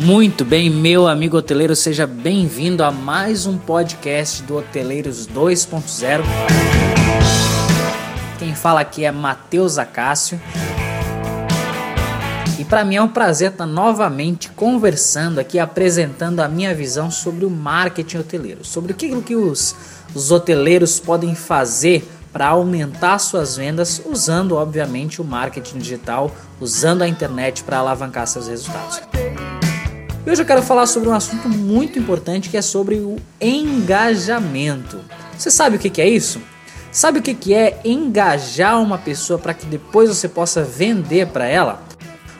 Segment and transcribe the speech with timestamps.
[0.00, 6.22] Muito bem, meu amigo hoteleiro, seja bem-vindo a mais um podcast do Hoteleiros 2.0.
[8.38, 10.40] Quem fala aqui é Matheus Acácio.
[12.60, 17.44] E para mim é um prazer estar novamente conversando aqui, apresentando a minha visão sobre
[17.44, 19.74] o marketing hoteleiro, sobre o que, que os,
[20.14, 27.08] os hoteleiros podem fazer para aumentar suas vendas usando, obviamente, o marketing digital, usando a
[27.08, 29.17] internet para alavancar seus resultados.
[30.26, 35.00] E hoje eu quero falar sobre um assunto muito importante que é sobre o engajamento.
[35.36, 36.40] Você sabe o que é isso?
[36.90, 41.82] Sabe o que é engajar uma pessoa para que depois você possa vender para ela?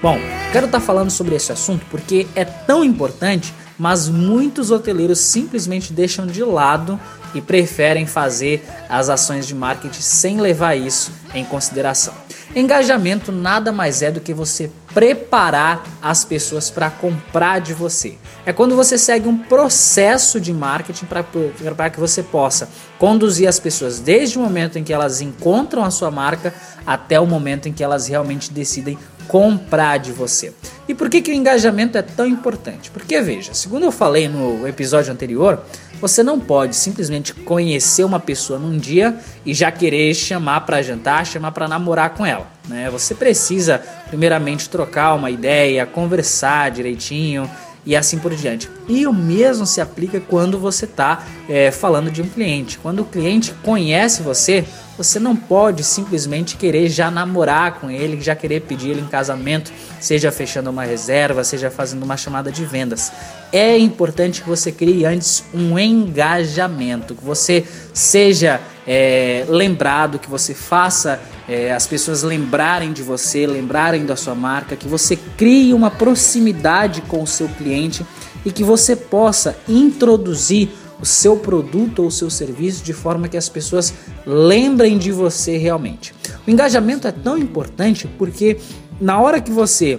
[0.00, 0.18] Bom,
[0.52, 5.92] quero estar tá falando sobre esse assunto porque é tão importante, mas muitos hoteleiros simplesmente
[5.92, 7.00] deixam de lado
[7.34, 12.14] e preferem fazer as ações de marketing sem levar isso em consideração.
[12.54, 18.16] Engajamento nada mais é do que você preparar as pessoas para comprar de você.
[18.46, 23.98] É quando você segue um processo de marketing para que você possa conduzir as pessoas
[23.98, 26.54] desde o momento em que elas encontram a sua marca
[26.86, 28.96] até o momento em que elas realmente decidem
[29.26, 30.52] comprar de você.
[30.86, 32.90] E por que, que o engajamento é tão importante?
[32.90, 35.64] Porque veja, segundo eu falei no episódio anterior,
[36.04, 41.24] você não pode simplesmente conhecer uma pessoa num dia e já querer chamar para jantar,
[41.24, 42.46] chamar para namorar com ela.
[42.68, 42.90] Né?
[42.90, 47.50] Você precisa, primeiramente, trocar uma ideia, conversar direitinho
[47.86, 48.68] e assim por diante.
[48.88, 52.78] E o mesmo se aplica quando você está é, falando de um cliente.
[52.78, 54.64] Quando o cliente conhece você,
[54.96, 59.72] você não pode simplesmente querer já namorar com ele, já querer pedir ele em casamento,
[60.00, 63.12] seja fechando uma reserva, seja fazendo uma chamada de vendas.
[63.52, 70.54] É importante que você crie antes um engajamento, que você seja é, lembrado, que você
[70.54, 75.90] faça é, as pessoas lembrarem de você, lembrarem da sua marca, que você crie uma
[75.90, 78.04] proximidade com o seu cliente
[78.44, 83.36] e que você possa introduzir o seu produto ou o seu serviço de forma que
[83.36, 83.92] as pessoas
[84.26, 86.14] lembrem de você realmente.
[86.46, 88.58] O engajamento é tão importante porque
[89.00, 89.98] na hora que você,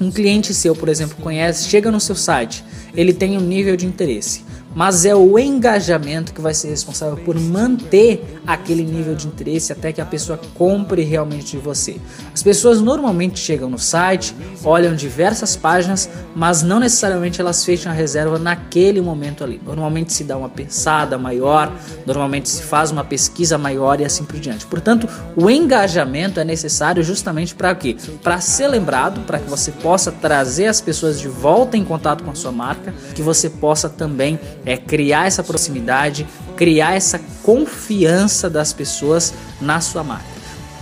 [0.00, 3.86] um cliente seu, por exemplo, conhece, chega no seu site, ele tem um nível de
[3.86, 4.44] interesse
[4.74, 9.92] mas é o engajamento que vai ser responsável por manter aquele nível de interesse até
[9.92, 11.96] que a pessoa compre realmente de você.
[12.44, 17.94] As pessoas normalmente chegam no site, olham diversas páginas, mas não necessariamente elas fecham a
[17.94, 19.58] reserva naquele momento ali.
[19.64, 21.72] Normalmente se dá uma pensada maior,
[22.04, 24.66] normalmente se faz uma pesquisa maior e assim por diante.
[24.66, 27.96] Portanto, o engajamento é necessário justamente para quê?
[28.22, 32.30] Para ser lembrado, para que você possa trazer as pessoas de volta em contato com
[32.30, 36.26] a sua marca, que você possa também é criar essa proximidade,
[36.58, 39.32] criar essa confiança das pessoas
[39.62, 40.33] na sua marca.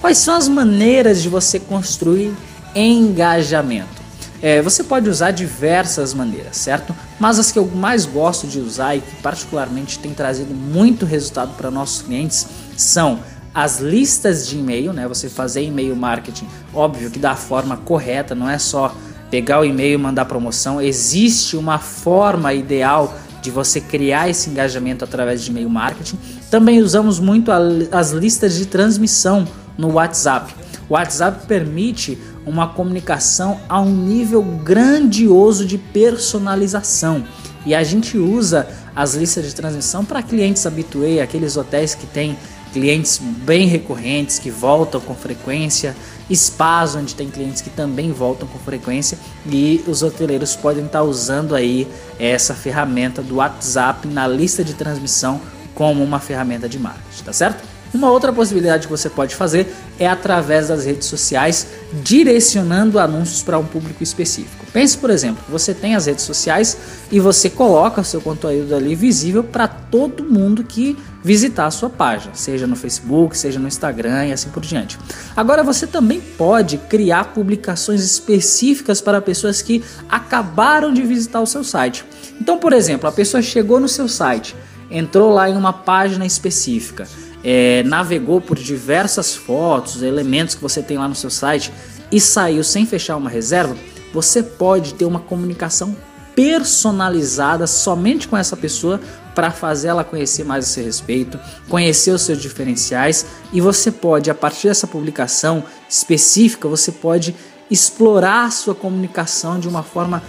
[0.00, 2.32] Quais são as maneiras de você construir
[2.74, 3.98] engajamento?
[4.40, 6.94] É, você pode usar diversas maneiras, certo?
[7.18, 11.56] Mas as que eu mais gosto de usar e que particularmente tem trazido muito resultado
[11.56, 13.18] para nossos clientes são
[13.52, 15.08] as listas de e-mail, né?
[15.08, 18.94] Você fazer e-mail marketing, óbvio que da forma correta, não é só
[19.28, 20.80] pegar o e-mail e mandar promoção.
[20.80, 26.18] Existe uma forma ideal de você criar esse engajamento através de e-mail marketing.
[26.48, 27.50] Também usamos muito
[27.90, 29.48] as listas de transmissão
[29.78, 30.52] no WhatsApp.
[30.88, 37.24] O WhatsApp permite uma comunicação a um nível grandioso de personalização.
[37.64, 42.36] E a gente usa as listas de transmissão para clientes habituê, aqueles hotéis que têm
[42.72, 45.94] clientes bem recorrentes, que voltam com frequência,
[46.30, 51.54] spas onde tem clientes que também voltam com frequência e os hoteleiros podem estar usando
[51.54, 51.88] aí
[52.18, 55.40] essa ferramenta do WhatsApp na lista de transmissão
[55.74, 57.67] como uma ferramenta de marketing, tá certo?
[57.92, 61.66] Uma outra possibilidade que você pode fazer é através das redes sociais,
[62.02, 64.66] direcionando anúncios para um público específico.
[64.72, 66.76] Pense, por exemplo, você tem as redes sociais
[67.10, 71.88] e você coloca o seu conteúdo ali visível para todo mundo que visitar a sua
[71.88, 74.98] página, seja no Facebook, seja no Instagram e assim por diante.
[75.34, 81.64] Agora você também pode criar publicações específicas para pessoas que acabaram de visitar o seu
[81.64, 82.04] site.
[82.40, 84.54] Então, por exemplo, a pessoa chegou no seu site,
[84.90, 87.08] entrou lá em uma página específica
[87.50, 91.72] é, navegou por diversas fotos, elementos que você tem lá no seu site
[92.12, 93.74] e saiu sem fechar uma reserva,
[94.12, 95.96] você pode ter uma comunicação
[96.36, 99.00] personalizada somente com essa pessoa
[99.34, 101.40] para fazer ela conhecer mais a seu respeito,
[101.70, 107.34] conhecer os seus diferenciais e você pode, a partir dessa publicação específica, você pode
[107.70, 110.22] explorar a sua comunicação de uma forma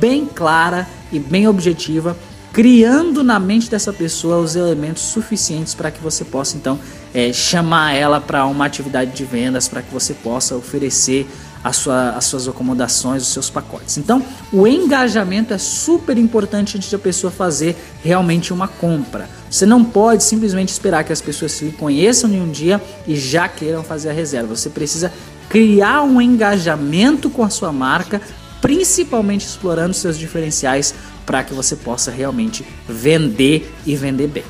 [0.00, 2.16] bem clara e bem objetiva
[2.56, 6.80] criando na mente dessa pessoa os elementos suficientes para que você possa então
[7.12, 11.28] é, chamar ela para uma atividade de vendas, para que você possa oferecer
[11.74, 13.98] sua, as suas acomodações, os seus pacotes.
[13.98, 19.28] Então, o engajamento é super importante antes da pessoa fazer realmente uma compra.
[19.50, 23.48] Você não pode simplesmente esperar que as pessoas se conheçam em um dia e já
[23.48, 24.56] queiram fazer a reserva.
[24.56, 25.12] Você precisa
[25.50, 28.18] criar um engajamento com a sua marca,
[28.62, 30.94] principalmente explorando seus diferenciais
[31.26, 34.44] para que você possa realmente vender e vender bem.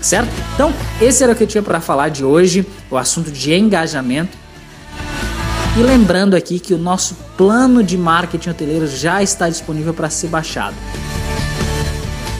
[0.00, 0.30] Certo?
[0.54, 4.38] Então, esse era o que eu tinha para falar de hoje, o assunto de engajamento.
[5.76, 10.28] E lembrando aqui que o nosso plano de marketing hoteleiro já está disponível para ser
[10.28, 10.74] baixado.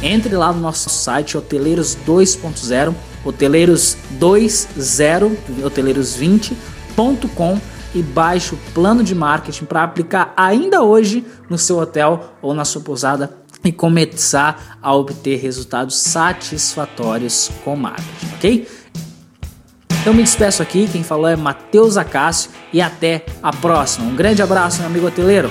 [0.02, 2.94] Entre lá no nosso site Hoteleiros 2.0,
[3.24, 6.56] Hoteleiros 20,
[6.96, 7.60] hoteleiros20.com
[7.94, 12.64] e baixe o plano de marketing para aplicar ainda hoje no seu hotel ou na
[12.64, 13.32] sua pousada
[13.64, 18.68] e começar a obter resultados satisfatórios com marketing, ok?
[20.00, 24.06] Então me despeço aqui, quem falou é Matheus Acácio e até a próxima.
[24.06, 25.50] Um grande abraço, meu amigo hoteleiro.